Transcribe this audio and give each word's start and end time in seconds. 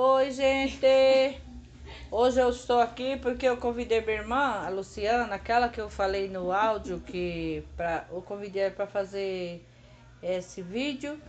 Oi, 0.00 0.30
gente! 0.30 0.86
Hoje 2.08 2.40
eu 2.40 2.50
estou 2.50 2.78
aqui 2.78 3.16
porque 3.16 3.48
eu 3.48 3.56
convidei 3.56 4.00
minha 4.00 4.18
irmã, 4.18 4.64
a 4.64 4.68
Luciana, 4.68 5.34
aquela 5.34 5.68
que 5.68 5.80
eu 5.80 5.90
falei 5.90 6.28
no 6.28 6.52
áudio, 6.52 7.00
que 7.00 7.64
pra, 7.76 8.06
eu 8.08 8.22
convidei 8.22 8.70
para 8.70 8.86
fazer 8.86 9.60
esse 10.22 10.62
vídeo, 10.62 11.20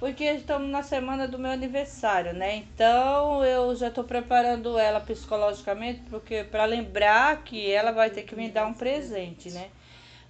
porque 0.00 0.24
estamos 0.24 0.68
na 0.68 0.82
semana 0.82 1.28
do 1.28 1.38
meu 1.38 1.52
aniversário, 1.52 2.32
né? 2.32 2.56
Então 2.56 3.44
eu 3.44 3.76
já 3.76 3.86
estou 3.86 4.02
preparando 4.02 4.76
ela 4.76 4.98
psicologicamente, 4.98 6.00
porque 6.10 6.42
para 6.42 6.64
lembrar 6.64 7.44
que 7.44 7.70
ela 7.70 7.92
vai 7.92 8.10
ter 8.10 8.24
que 8.24 8.34
me 8.34 8.50
dar 8.50 8.66
um 8.66 8.74
presente, 8.74 9.52
né? 9.52 9.70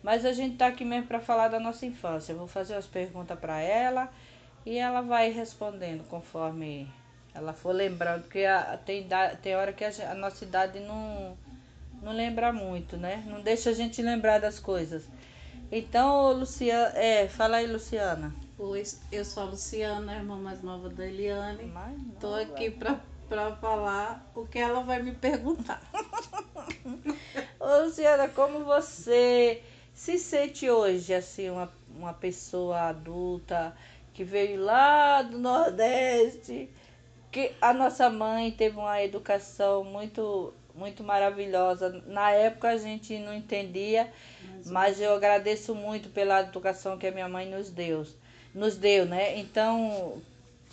Mas 0.03 0.27
a 0.27 0.35
gente 0.35 0.59
tá 0.59 0.67
aqui 0.67 0.85
mesmo 0.85 1.07
para 1.07 1.19
falar 1.19 1.49
da 1.49 1.59
nossa 1.59 1.87
infância. 1.87 2.33
Eu 2.33 2.37
vou 2.37 2.47
fazer 2.47 2.75
umas 2.75 2.87
perguntas 2.87 3.39
para 3.39 3.59
ela 3.59 4.13
e 4.67 4.77
ela 4.77 5.01
vai 5.01 5.31
respondendo 5.31 6.07
conforme 6.07 6.87
ela 7.37 7.53
for 7.53 7.73
lembrando, 7.73 8.23
porque 8.23 8.45
a, 8.45 8.79
tem, 8.79 9.07
tem 9.43 9.55
hora 9.55 9.73
que 9.73 9.85
a, 9.85 9.91
a, 10.11 10.15
nossa 10.15 10.45
idade 10.45 10.81
não, 10.81 11.37
não 12.03 12.13
lembra 12.13 12.53
muito, 12.53 12.97
né? 12.97 13.23
Não 13.27 13.43
deixa 13.43 13.71
a 13.71 13.73
gente 13.75 14.01
lembrar 14.01 14.41
das 14.41 14.59
coisas. 14.59 15.07
Então, 15.71 16.33
Luciana, 16.33 16.97
é, 16.97 17.29
fala 17.29 17.59
aí, 17.59 17.67
Luciana. 17.67 18.35
Oi, 18.59 18.83
eu 19.13 19.25
sou 19.25 19.43
a 19.43 19.47
Luciana, 19.47 20.15
irmã 20.15 20.37
mais 20.37 20.63
nova 20.63 20.89
da 20.89 21.07
Eliane. 21.07 21.71
Estou 22.15 22.35
aqui 22.35 22.71
para 22.71 23.53
falar 23.57 24.31
o 24.35 24.47
que 24.47 24.59
ela 24.59 24.81
vai 24.81 25.03
me 25.03 25.13
perguntar. 25.13 25.83
Ô, 27.61 27.85
Luciana, 27.85 28.29
como 28.29 28.65
você 28.65 29.63
se 29.93 30.19
sente 30.19 30.71
hoje, 30.71 31.13
assim, 31.13 31.51
uma, 31.51 31.71
uma 31.95 32.15
pessoa 32.15 32.89
adulta 32.89 33.77
que 34.15 34.25
veio 34.25 34.63
lá 34.63 35.21
do 35.21 35.39
Nordeste, 35.39 36.71
que 37.31 37.53
a 37.61 37.73
nossa 37.73 38.09
mãe 38.11 38.51
teve 38.51 38.77
uma 38.79 39.03
educação 39.03 39.85
muito 39.85 40.53
muito 40.75 41.03
maravilhosa. 41.03 42.03
Na 42.07 42.31
época 42.31 42.69
a 42.69 42.77
gente 42.77 43.19
não 43.19 43.33
entendia, 43.33 44.13
mas 44.67 45.01
eu 45.01 45.15
agradeço 45.15 45.75
muito 45.75 46.11
pela 46.11 46.41
educação 46.43 46.99
que 46.99 47.07
a 47.07 47.11
minha 47.11 47.29
mãe 47.29 47.49
nos 47.49 47.71
deu, 47.71 48.07
nos 48.55 48.77
deu, 48.77 49.07
né? 49.07 49.39
Então, 49.39 50.21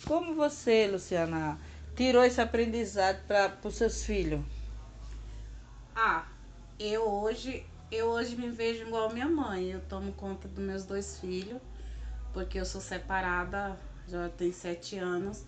como 0.06 0.34
você, 0.34 0.86
Luciana, 0.86 1.58
tirou 1.96 2.22
esse 2.22 2.40
aprendizado 2.40 3.18
para 3.26 3.56
os 3.64 3.76
seus 3.76 4.04
filhos? 4.04 4.44
Ah, 5.96 6.26
eu 6.78 7.08
hoje 7.08 7.64
eu 7.90 8.08
hoje 8.08 8.34
me 8.36 8.50
vejo 8.50 8.82
igual 8.82 9.12
minha 9.12 9.28
mãe. 9.28 9.70
Eu 9.70 9.80
tomo 9.80 10.12
conta 10.12 10.48
dos 10.48 10.64
meus 10.64 10.84
dois 10.84 11.18
filhos, 11.20 11.60
porque 12.32 12.58
eu 12.58 12.64
sou 12.64 12.80
separada 12.80 13.78
já 14.08 14.28
tem 14.28 14.52
sete 14.52 14.98
anos. 14.98 15.44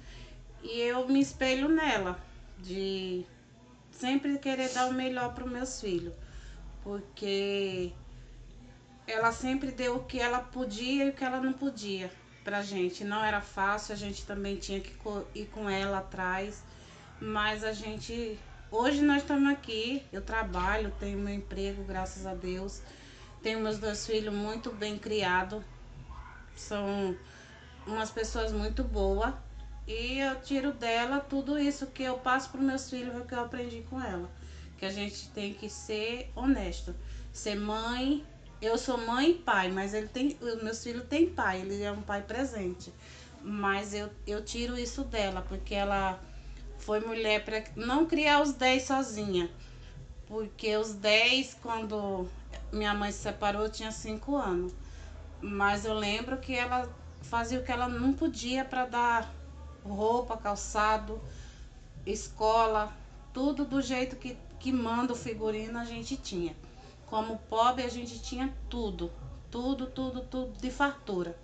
E 0.62 0.80
eu 0.80 1.06
me 1.08 1.20
espelho 1.20 1.68
nela, 1.68 2.18
de 2.58 3.24
sempre 3.90 4.38
querer 4.38 4.70
dar 4.70 4.86
o 4.86 4.92
melhor 4.92 5.34
para 5.34 5.44
os 5.44 5.50
meus 5.50 5.80
filhos. 5.80 6.14
Porque 6.82 7.92
ela 9.06 9.32
sempre 9.32 9.70
deu 9.70 9.96
o 9.96 10.04
que 10.04 10.18
ela 10.18 10.40
podia 10.40 11.04
e 11.04 11.10
o 11.10 11.12
que 11.12 11.24
ela 11.24 11.40
não 11.40 11.52
podia 11.52 12.10
pra 12.44 12.62
gente. 12.62 13.04
Não 13.04 13.24
era 13.24 13.40
fácil, 13.40 13.94
a 13.94 13.96
gente 13.96 14.24
também 14.24 14.56
tinha 14.56 14.80
que 14.80 14.92
ir 15.34 15.46
com 15.46 15.68
ela 15.68 15.98
atrás. 15.98 16.62
Mas 17.20 17.64
a 17.64 17.72
gente. 17.72 18.38
Hoje 18.70 19.00
nós 19.02 19.18
estamos 19.18 19.50
aqui, 19.50 20.04
eu 20.12 20.20
trabalho, 20.20 20.92
tenho 20.98 21.18
meu 21.18 21.32
emprego, 21.32 21.84
graças 21.84 22.26
a 22.26 22.34
Deus. 22.34 22.82
Tenho 23.42 23.60
meus 23.60 23.78
dois 23.78 24.06
filhos 24.06 24.34
muito 24.34 24.72
bem 24.72 24.98
criados. 24.98 25.62
São 26.54 27.16
umas 27.86 28.10
pessoas 28.10 28.52
muito 28.52 28.82
boas. 28.82 29.32
E 29.86 30.18
eu 30.18 30.40
tiro 30.40 30.72
dela 30.72 31.20
tudo 31.20 31.58
isso 31.58 31.86
que 31.86 32.02
eu 32.02 32.18
passo 32.18 32.50
para 32.50 32.60
meus 32.60 32.90
filhos, 32.90 33.26
que 33.26 33.34
eu 33.34 33.40
aprendi 33.40 33.82
com 33.88 34.00
ela. 34.00 34.28
Que 34.76 34.84
a 34.84 34.90
gente 34.90 35.28
tem 35.28 35.54
que 35.54 35.70
ser 35.70 36.30
honesto. 36.34 36.94
Ser 37.32 37.54
mãe, 37.54 38.24
eu 38.60 38.76
sou 38.76 38.98
mãe 38.98 39.30
e 39.30 39.34
pai, 39.34 39.70
mas 39.70 39.94
ele 39.94 40.08
tem, 40.08 40.36
meus 40.62 40.82
filhos 40.82 41.06
têm 41.06 41.30
pai, 41.30 41.60
ele 41.60 41.82
é 41.82 41.92
um 41.92 42.02
pai 42.02 42.22
presente. 42.22 42.92
Mas 43.42 43.94
eu, 43.94 44.10
eu 44.26 44.44
tiro 44.44 44.76
isso 44.76 45.04
dela, 45.04 45.40
porque 45.42 45.74
ela 45.74 46.20
foi 46.78 46.98
mulher 47.00 47.44
para 47.44 47.62
não 47.76 48.06
criar 48.06 48.42
os 48.42 48.54
10 48.54 48.82
sozinha. 48.82 49.50
Porque 50.26 50.76
os 50.76 50.94
10, 50.94 51.58
quando 51.62 52.28
minha 52.72 52.92
mãe 52.92 53.12
se 53.12 53.18
separou, 53.18 53.62
eu 53.62 53.70
tinha 53.70 53.92
5 53.92 54.36
anos. 54.36 54.72
Mas 55.40 55.84
eu 55.84 55.94
lembro 55.94 56.38
que 56.38 56.54
ela 56.54 56.92
fazia 57.22 57.60
o 57.60 57.62
que 57.62 57.70
ela 57.70 57.88
não 57.88 58.12
podia 58.12 58.64
para 58.64 58.86
dar 58.86 59.34
roupa, 59.94 60.36
calçado, 60.36 61.20
escola, 62.04 62.92
tudo 63.32 63.64
do 63.64 63.82
jeito 63.82 64.16
que, 64.16 64.36
que 64.58 64.72
manda 64.72 65.12
o 65.12 65.16
figurino 65.16 65.78
a 65.78 65.84
gente 65.84 66.16
tinha. 66.16 66.56
Como 67.06 67.38
pobre 67.50 67.84
a 67.84 67.88
gente 67.88 68.20
tinha 68.20 68.52
tudo, 68.68 69.12
tudo, 69.50 69.86
tudo, 69.86 70.22
tudo 70.22 70.58
de 70.58 70.70
fartura. 70.70 71.38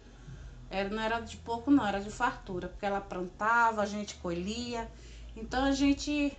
Era, 0.70 0.88
não 0.88 1.02
era 1.02 1.20
de 1.20 1.36
pouco 1.36 1.70
não, 1.70 1.86
era 1.86 2.00
de 2.00 2.10
fartura, 2.10 2.68
porque 2.68 2.86
ela 2.86 3.00
plantava, 3.00 3.82
a 3.82 3.86
gente 3.86 4.14
colhia. 4.16 4.90
Então 5.36 5.64
a 5.64 5.72
gente, 5.72 6.36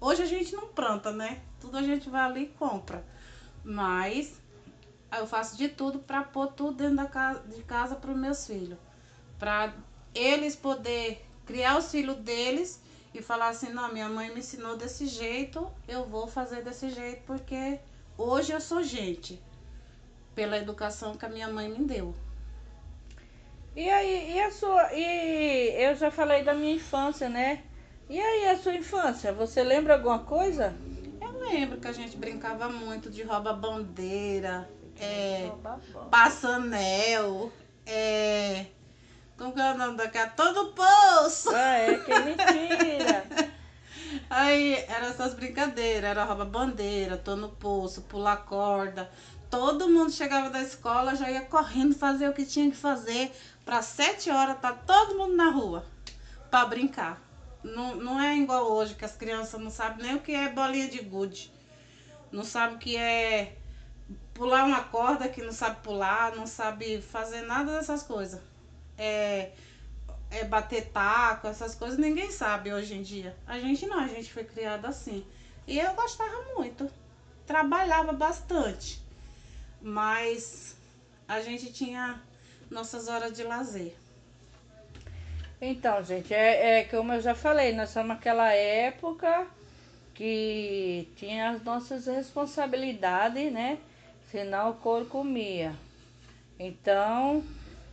hoje 0.00 0.22
a 0.22 0.26
gente 0.26 0.54
não 0.54 0.68
planta, 0.68 1.10
né? 1.10 1.40
Tudo 1.58 1.78
a 1.78 1.82
gente 1.82 2.10
vai 2.10 2.22
ali 2.22 2.42
e 2.42 2.48
compra. 2.48 3.04
Mas 3.64 4.40
eu 5.18 5.26
faço 5.26 5.56
de 5.56 5.68
tudo 5.68 5.98
para 5.98 6.22
pôr 6.22 6.48
tudo 6.48 6.76
dentro 6.76 6.96
da 6.96 7.06
casa, 7.06 7.40
de 7.40 7.62
casa 7.62 7.94
para 7.94 8.10
os 8.10 8.16
meus 8.16 8.46
filhos. 8.46 8.78
Para 9.38 9.72
eles 10.14 10.54
poder 10.54 11.26
criar 11.46 11.78
os 11.78 11.90
filhos 11.90 12.16
deles 12.16 12.80
e 13.14 13.20
falar 13.20 13.48
assim, 13.48 13.70
não, 13.70 13.92
minha 13.92 14.08
mãe 14.08 14.32
me 14.32 14.40
ensinou 14.40 14.76
desse 14.76 15.06
jeito, 15.06 15.70
eu 15.86 16.04
vou 16.06 16.26
fazer 16.26 16.62
desse 16.62 16.90
jeito 16.90 17.22
porque 17.26 17.78
hoje 18.16 18.52
eu 18.52 18.60
sou 18.60 18.82
gente 18.82 19.40
pela 20.34 20.56
educação 20.56 21.14
que 21.14 21.24
a 21.24 21.28
minha 21.28 21.48
mãe 21.48 21.68
me 21.68 21.84
deu. 21.84 22.14
E 23.74 23.88
aí, 23.88 24.34
e 24.34 24.40
a 24.40 24.50
sua, 24.50 24.92
e 24.92 25.82
eu 25.82 25.94
já 25.94 26.10
falei 26.10 26.42
da 26.44 26.52
minha 26.52 26.74
infância, 26.74 27.28
né? 27.28 27.62
E 28.08 28.20
aí, 28.20 28.48
a 28.50 28.58
sua 28.58 28.74
infância, 28.74 29.32
você 29.32 29.62
lembra 29.62 29.94
alguma 29.94 30.18
coisa? 30.18 30.74
Eu 31.20 31.38
lembro 31.38 31.78
que 31.78 31.88
a 31.88 31.92
gente 31.92 32.16
brincava 32.16 32.68
muito 32.68 33.08
de 33.08 33.22
rouba 33.22 33.54
bandeira, 33.54 34.68
é, 35.00 35.50
passa 36.10 36.48
anel, 36.56 37.50
é, 37.86 38.66
como 39.42 39.54
que 39.54 39.60
é 39.60 39.72
o 39.72 39.76
nome 39.78 39.96
daquela? 39.96 40.28
Todo 40.28 40.72
poço! 40.72 41.50
Ah, 41.52 41.78
é, 41.78 41.98
que 41.98 42.14
mentira! 42.20 43.26
Aí 44.30 44.74
eram 44.88 45.08
essas 45.08 45.34
brincadeiras, 45.34 46.10
era 46.10 46.22
rouba 46.22 46.44
bandeira, 46.44 47.16
tô 47.16 47.34
no 47.34 47.48
poço, 47.48 48.02
pular 48.02 48.36
corda. 48.36 49.10
Todo 49.50 49.88
mundo 49.88 50.12
chegava 50.12 50.48
da 50.48 50.62
escola, 50.62 51.16
já 51.16 51.28
ia 51.28 51.40
correndo 51.40 51.92
fazer 51.92 52.28
o 52.28 52.32
que 52.32 52.46
tinha 52.46 52.70
que 52.70 52.76
fazer. 52.76 53.32
Para 53.64 53.82
sete 53.82 54.30
horas 54.30 54.60
tá 54.60 54.72
todo 54.72 55.18
mundo 55.18 55.34
na 55.34 55.50
rua 55.50 55.84
para 56.48 56.66
brincar. 56.66 57.20
Não, 57.64 57.96
não 57.96 58.20
é 58.20 58.36
igual 58.36 58.70
hoje, 58.70 58.94
que 58.94 59.04
as 59.04 59.16
crianças 59.16 59.60
não 59.60 59.70
sabem 59.70 60.06
nem 60.06 60.14
o 60.14 60.20
que 60.20 60.32
é 60.32 60.50
bolinha 60.50 60.88
de 60.88 61.00
gude. 61.00 61.52
Não 62.30 62.44
sabem 62.44 62.76
o 62.76 62.78
que 62.78 62.96
é 62.96 63.56
pular 64.32 64.64
uma 64.64 64.84
corda 64.84 65.28
que 65.28 65.42
não 65.42 65.52
sabe 65.52 65.80
pular, 65.82 66.34
não 66.36 66.46
sabe 66.46 67.02
fazer 67.02 67.42
nada 67.42 67.72
dessas 67.72 68.04
coisas 68.04 68.51
é, 69.02 69.52
é 70.30 70.44
bater 70.44 70.86
taco, 70.86 71.48
essas 71.48 71.74
coisas, 71.74 71.98
ninguém 71.98 72.30
sabe 72.30 72.72
hoje 72.72 72.94
em 72.94 73.02
dia. 73.02 73.36
A 73.46 73.58
gente 73.58 73.86
não, 73.86 73.98
a 73.98 74.06
gente 74.06 74.32
foi 74.32 74.44
criada 74.44 74.88
assim. 74.88 75.26
E 75.66 75.78
eu 75.78 75.94
gostava 75.94 76.54
muito. 76.54 76.88
Trabalhava 77.46 78.12
bastante. 78.12 79.00
Mas 79.80 80.76
a 81.26 81.40
gente 81.40 81.72
tinha 81.72 82.22
nossas 82.70 83.08
horas 83.08 83.32
de 83.32 83.42
lazer. 83.42 83.94
Então, 85.60 86.02
gente, 86.04 86.32
é, 86.34 86.80
é 86.80 86.84
como 86.84 87.12
eu 87.12 87.20
já 87.20 87.34
falei, 87.34 87.72
nós 87.72 87.90
somos 87.90 88.16
aquela 88.16 88.52
época 88.52 89.46
que 90.14 91.08
tinha 91.16 91.50
as 91.50 91.62
nossas 91.62 92.06
responsabilidades, 92.06 93.52
né? 93.52 93.78
Senão 94.30 94.70
o 94.70 94.74
couro 94.74 95.06
comia. 95.06 95.74
Então, 96.58 97.44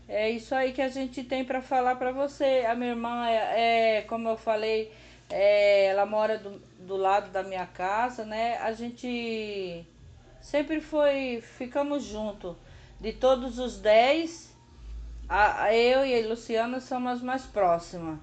é 0.10 0.28
isso 0.28 0.56
aí 0.56 0.74
que 0.74 0.82
a 0.82 0.88
gente 0.88 1.24
tem 1.24 1.46
para 1.46 1.62
falar 1.62 1.96
para 1.96 2.12
você. 2.12 2.66
A 2.68 2.74
minha 2.74 2.90
irmã 2.90 3.28
é, 3.28 3.98
é 3.98 4.02
como 4.02 4.28
eu 4.28 4.36
falei, 4.36 4.92
é, 5.30 5.86
ela 5.86 6.04
mora 6.04 6.40
do, 6.40 6.60
do 6.80 6.98
lado 6.98 7.30
da 7.30 7.44
minha 7.44 7.68
casa, 7.68 8.26
né? 8.26 8.58
A 8.58 8.72
gente 8.74 9.86
sempre 10.42 10.82
foi, 10.82 11.42
ficamos 11.42 12.04
juntos. 12.04 12.56
De 13.00 13.14
todos 13.14 13.60
os 13.60 13.80
dez, 13.80 14.52
a, 15.30 15.66
a 15.66 15.76
eu 15.76 16.04
e 16.04 16.20
a 16.20 16.28
Luciana 16.28 16.80
somos 16.80 17.14
as 17.14 17.22
mais 17.22 17.44
próximas. 17.44 18.20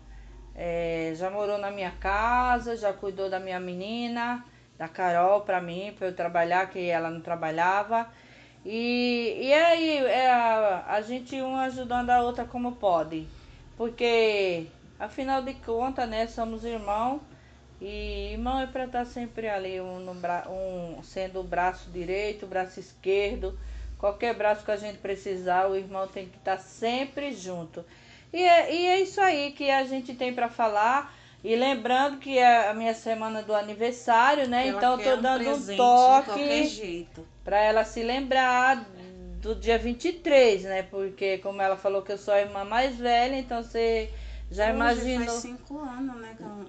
É, 0.57 1.13
já 1.15 1.31
morou 1.31 1.57
na 1.57 1.71
minha 1.71 1.93
casa, 1.93 2.77
já 2.77 2.93
cuidou 2.93 3.31
da 3.31 3.39
minha 3.39 3.61
menina, 3.61 4.45
da 4.77 4.89
Carol 4.89 5.43
para 5.43 5.61
mim, 5.61 5.95
para 5.97 6.09
eu 6.09 6.17
trabalhar, 6.17 6.69
que 6.69 6.89
ela 6.91 7.11
não 7.11 7.21
trabalhava. 7.21 8.09
E, 8.67 9.39
e 9.41 9.55
aí 9.55 9.99
é 9.99 10.31
a, 10.31 10.85
a 10.89 11.01
gente 11.01 11.41
uma 11.41 11.63
ajudando 11.63 12.11
a 12.11 12.21
outra 12.21 12.45
como 12.45 12.73
pode. 12.73 13.27
Porque 13.77 14.67
Afinal 14.99 15.43
de 15.43 15.53
contas, 15.55 16.09
né, 16.09 16.27
somos 16.27 16.65
irmãos. 16.65 17.21
E 17.81 18.33
irmão 18.33 18.59
é 18.59 18.67
para 18.67 18.87
estar 18.87 19.05
sempre 19.05 19.51
ali, 19.51 19.79
um, 19.79 20.11
um, 20.11 21.03
sendo 21.03 21.41
o 21.41 21.45
braço 21.45 21.91
direito, 21.91 22.47
o 22.47 22.49
braço 22.49 22.81
esquerdo, 22.81 23.59
qualquer 23.99 24.35
braço 24.35 24.65
que 24.65 24.71
a 24.71 24.77
gente 24.77 24.97
precisar, 24.97 25.69
o 25.69 25.77
irmão 25.77 26.09
tem 26.09 26.27
que 26.27 26.39
estar 26.39 26.57
sempre 26.57 27.33
junto. 27.35 27.85
E 28.33 28.43
é, 28.43 28.75
e 28.75 28.87
é 28.87 29.01
isso 29.03 29.21
aí 29.21 29.53
que 29.53 29.71
a 29.71 29.85
gente 29.85 30.15
tem 30.15 30.33
para 30.33 30.49
falar. 30.49 31.15
E 31.47 31.55
lembrando 31.55 32.19
que 32.19 32.37
é 32.39 32.69
a 32.69 32.75
minha 32.75 32.93
semana 32.93 33.41
do 33.41 33.55
aniversário, 33.55 34.49
né? 34.49 34.67
Ela 34.67 34.79
então 34.79 34.99
quer 34.99 35.15
tô 35.15 35.23
dando 35.23 35.49
um, 35.49 35.55
um 35.55 35.77
toque 35.77 37.07
para 37.45 37.61
ela 37.61 37.85
se 37.85 38.03
lembrar 38.03 38.85
do 39.41 39.55
dia 39.55 39.79
23, 39.79 40.65
né? 40.65 40.83
Porque 40.83 41.39
como 41.39 41.63
ela 41.63 41.77
falou 41.77 42.03
que 42.03 42.11
eu 42.11 42.19
sou 42.19 42.35
a 42.35 42.41
irmã 42.41 42.65
mais 42.65 42.97
velha, 42.97 43.39
então 43.39 43.63
você 43.63 44.11
já 44.51 44.65
Hoje 44.65 44.75
imaginou. 44.75 45.27
Faz 45.27 45.33
cinco 45.35 45.79
anos, 45.79 46.17
né? 46.17 46.35
Que 46.37 46.43
a, 46.43 46.65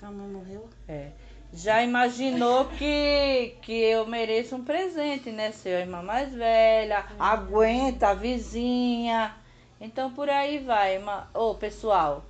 que 0.00 0.04
a 0.04 0.10
mãe 0.10 0.26
morreu. 0.26 0.68
É. 0.88 1.10
Já 1.52 1.80
imaginou 1.84 2.64
que, 2.76 3.54
que 3.62 3.72
eu 3.72 4.04
mereço 4.04 4.56
um 4.56 4.64
presente, 4.64 5.30
né? 5.30 5.52
Ser 5.52 5.76
a 5.76 5.80
irmã 5.82 6.02
mais 6.02 6.34
velha, 6.34 7.06
aguenta 7.20 8.08
a 8.08 8.14
vizinha. 8.14 9.36
Então 9.80 10.10
por 10.10 10.28
aí 10.28 10.58
vai, 10.58 10.96
irmã. 10.96 11.28
Ô, 11.32 11.54
pessoal. 11.54 12.24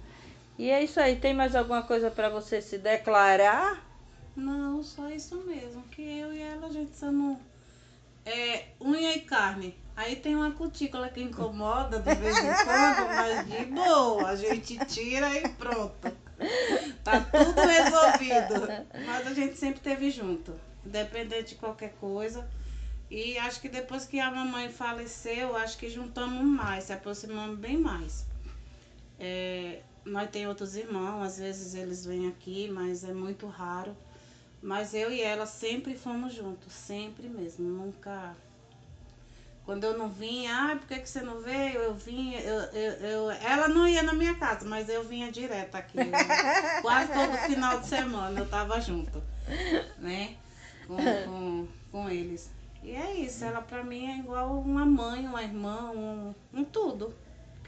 E 0.58 0.70
é 0.70 0.82
isso 0.82 0.98
aí. 0.98 1.16
Tem 1.16 1.32
mais 1.32 1.54
alguma 1.54 1.82
coisa 1.82 2.10
para 2.10 2.28
você 2.28 2.60
se 2.60 2.78
declarar? 2.78 3.86
Não, 4.34 4.82
só 4.82 5.08
isso 5.08 5.36
mesmo. 5.46 5.82
Que 5.84 6.02
eu 6.02 6.32
e 6.32 6.42
ela, 6.42 6.66
a 6.66 6.72
gente 6.72 6.96
somos 6.96 7.38
é, 8.26 8.66
unha 8.80 9.14
e 9.16 9.20
carne. 9.20 9.74
Aí 9.96 10.14
tem 10.16 10.36
uma 10.36 10.52
cutícula 10.52 11.08
que 11.08 11.20
incomoda 11.20 11.98
de 11.98 12.14
vez 12.14 12.36
em 12.38 12.64
quando, 12.64 13.08
mas 13.08 13.46
de 13.48 13.64
boa, 13.64 14.28
a 14.28 14.36
gente 14.36 14.78
tira 14.86 15.36
e 15.36 15.48
pronto. 15.48 16.12
Tá 17.02 17.20
tudo 17.20 17.60
resolvido. 17.60 18.86
Mas 19.06 19.26
a 19.26 19.34
gente 19.34 19.56
sempre 19.56 19.80
teve 19.80 20.10
junto, 20.10 20.54
independente 20.86 21.50
de 21.50 21.54
qualquer 21.56 21.94
coisa. 21.94 22.48
E 23.10 23.38
acho 23.38 23.60
que 23.60 23.68
depois 23.68 24.04
que 24.04 24.20
a 24.20 24.30
mamãe 24.30 24.68
faleceu, 24.68 25.56
acho 25.56 25.78
que 25.78 25.88
juntamos 25.88 26.44
mais, 26.44 26.84
se 26.84 26.92
aproximamos 26.92 27.58
bem 27.58 27.76
mais. 27.76 28.24
É, 29.18 29.80
nós 30.08 30.30
tem 30.30 30.46
outros 30.46 30.74
irmãos, 30.76 31.22
às 31.22 31.38
vezes 31.38 31.74
eles 31.74 32.04
vêm 32.04 32.28
aqui, 32.28 32.68
mas 32.70 33.04
é 33.04 33.12
muito 33.12 33.46
raro. 33.46 33.96
Mas 34.60 34.94
eu 34.94 35.12
e 35.12 35.20
ela 35.20 35.46
sempre 35.46 35.94
fomos 35.94 36.34
juntos, 36.34 36.72
sempre 36.72 37.28
mesmo, 37.28 37.68
nunca. 37.68 38.34
Quando 39.64 39.84
eu 39.84 39.96
não 39.96 40.08
vinha, 40.08 40.72
ah, 40.72 40.76
por 40.76 40.88
que, 40.88 40.98
que 40.98 41.08
você 41.08 41.20
não 41.20 41.40
veio? 41.40 41.78
Eu 41.78 41.94
vinha, 41.94 42.40
eu, 42.40 42.60
eu, 42.72 42.92
eu, 43.06 43.30
ela 43.30 43.68
não 43.68 43.86
ia 43.86 44.02
na 44.02 44.14
minha 44.14 44.34
casa, 44.34 44.66
mas 44.66 44.88
eu 44.88 45.04
vinha 45.04 45.30
direto 45.30 45.74
aqui. 45.74 45.98
né? 45.98 46.10
Quase 46.80 47.12
todo 47.12 47.36
final 47.46 47.78
de 47.78 47.86
semana 47.86 48.40
eu 48.40 48.48
tava 48.48 48.80
junto, 48.80 49.22
né? 49.98 50.36
Com, 50.86 50.96
com, 50.96 51.68
com 51.92 52.08
eles. 52.08 52.50
E 52.82 52.92
é 52.92 53.12
isso, 53.16 53.44
ela 53.44 53.60
pra 53.60 53.84
mim 53.84 54.06
é 54.10 54.18
igual 54.18 54.58
uma 54.58 54.86
mãe, 54.86 55.26
uma 55.26 55.42
irmã, 55.42 55.90
um, 55.90 56.34
um 56.52 56.64
tudo 56.64 57.14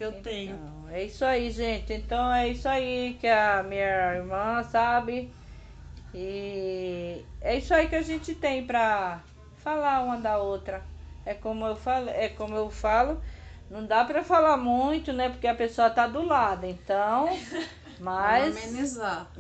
que 0.00 0.05
eu 0.05 0.12
tenho. 0.23 0.55
Então, 0.55 0.88
é 0.88 1.05
isso 1.05 1.25
aí, 1.26 1.50
gente. 1.50 1.93
Então 1.93 2.32
é 2.32 2.49
isso 2.49 2.67
aí 2.67 3.19
que 3.20 3.29
a 3.29 3.62
minha 3.62 4.14
irmã 4.14 4.62
sabe. 4.62 5.31
E 6.14 7.23
é 7.43 7.56
isso 7.56 7.75
aí 7.75 7.87
que 7.87 7.97
a 7.97 8.02
gente 8.02 8.35
tem 8.35 8.67
pra 8.67 9.23
falar 9.58 10.02
uma 10.02 10.17
da 10.17 10.38
outra. 10.38 10.82
É 11.26 11.35
como 11.35 11.67
eu 11.67 11.76
falo, 11.76 12.08
é 12.08 12.31
como 12.31 12.56
eu 12.56 12.70
falo, 12.70 13.20
não 13.70 13.85
dá 13.85 14.02
pra 14.02 14.25
falar 14.25 14.56
muito, 14.56 15.12
né? 15.12 15.29
Porque 15.29 15.47
a 15.47 15.55
pessoa 15.55 15.91
tá 15.91 16.06
do 16.06 16.25
lado. 16.25 16.64
Então, 16.64 17.29
mas 18.00 18.55
Vamos 18.55 18.64
amenizar. 18.64 19.31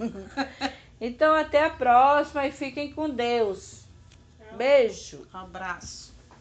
então 1.00 1.32
até 1.32 1.64
a 1.64 1.70
próxima 1.70 2.44
e 2.44 2.50
fiquem 2.50 2.92
com 2.92 3.08
Deus. 3.08 3.86
Beijo. 4.56 5.28
Abraço. 5.32 6.17